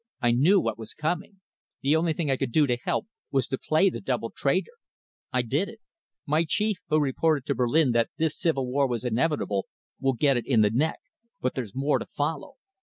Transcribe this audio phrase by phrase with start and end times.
[0.19, 1.41] I knew what was coming.
[1.81, 4.71] The only thing I could do to help was to play the double traitor.
[5.31, 5.79] I did it.
[6.25, 9.67] My chief, who reported to Berlin that this civil war was inevitable,
[9.99, 10.97] will get it in the neck,
[11.39, 12.55] but there's more to follow.